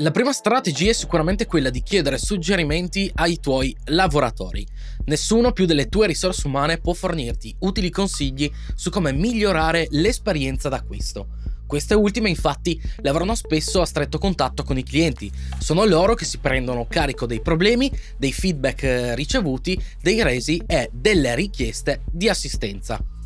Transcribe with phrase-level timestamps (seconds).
[0.00, 4.66] La prima strategia è sicuramente quella di chiedere suggerimenti ai tuoi lavoratori.
[5.04, 11.28] Nessuno più delle tue risorse umane può fornirti utili consigli su come migliorare l'esperienza d'acquisto.
[11.66, 16.38] Queste ultime infatti lavorano spesso a stretto contatto con i clienti, sono loro che si
[16.38, 23.19] prendono carico dei problemi, dei feedback eh, ricevuti, dei resi e delle richieste di assistenza.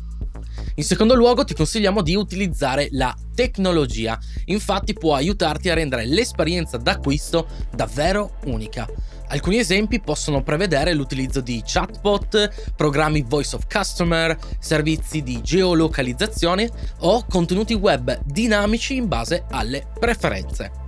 [0.77, 6.75] In secondo luogo ti consigliamo di utilizzare la tecnologia, infatti può aiutarti a rendere l'esperienza
[6.75, 8.85] d'acquisto davvero unica.
[9.27, 16.69] Alcuni esempi possono prevedere l'utilizzo di chatbot, programmi voice of customer, servizi di geolocalizzazione
[16.99, 20.84] o contenuti web dinamici in base alle preferenze.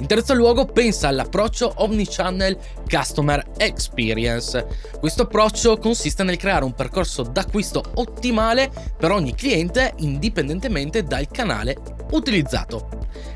[0.00, 4.66] In terzo luogo pensa all'approccio Omnichannel Customer Experience.
[4.98, 11.76] Questo approccio consiste nel creare un percorso d'acquisto ottimale per ogni cliente indipendentemente dal canale
[12.12, 12.88] utilizzato.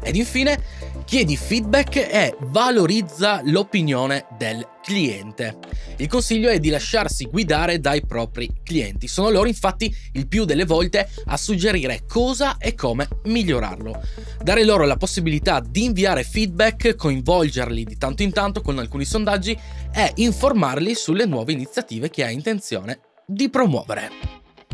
[0.03, 0.59] Ed infine
[1.05, 5.59] chiedi feedback e valorizza l'opinione del cliente.
[5.97, 9.06] Il consiglio è di lasciarsi guidare dai propri clienti.
[9.06, 14.01] Sono loro infatti il più delle volte a suggerire cosa e come migliorarlo.
[14.45, 19.59] Dare loro la possibilità di inviare feedback, coinvolgerli di tanto in tanto con alcuni sondaggi
[19.91, 24.11] e informarli sulle nuove iniziative che hai intenzione di promuovere.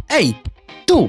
[0.08, 0.36] Ehi,
[0.84, 1.08] tu!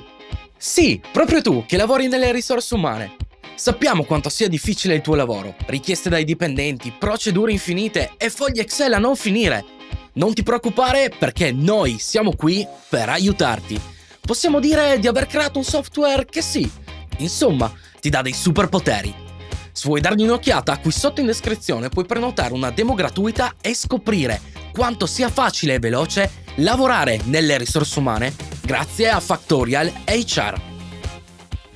[0.55, 3.15] Sì, proprio tu che lavori nelle risorse umane.
[3.55, 8.93] Sappiamo quanto sia difficile il tuo lavoro, richieste dai dipendenti, procedure infinite e fogli Excel
[8.93, 9.65] a non finire.
[10.13, 13.81] Non ti preoccupare perché noi siamo qui per aiutarti.
[14.21, 16.69] Possiamo dire di aver creato un software che sì,
[17.17, 19.29] insomma, ti dà dei superpoteri.
[19.71, 24.41] Se vuoi dargli un'occhiata, qui sotto in descrizione puoi prenotare una demo gratuita e scoprire
[24.73, 30.61] quanto sia facile e veloce lavorare nelle risorse umane grazie a Factorial HR.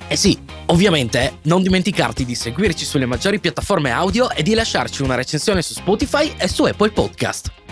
[0.08, 5.14] Eh sì, ovviamente non dimenticarti di seguirci sulle maggiori piattaforme audio e di lasciarci una
[5.14, 7.65] recensione su Spotify e su Apple Podcast.